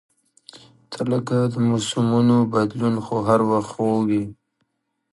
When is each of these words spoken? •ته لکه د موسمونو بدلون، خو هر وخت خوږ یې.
•ته 0.91 1.01
لکه 1.11 1.37
د 1.53 1.55
موسمونو 1.69 2.37
بدلون، 2.53 2.95
خو 3.05 3.15
هر 3.27 3.39
وخت 3.51 3.69
خوږ 3.73 4.05
یې. 4.15 4.23